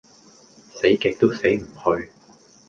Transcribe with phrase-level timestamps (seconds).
[0.73, 2.11] 死極都死唔去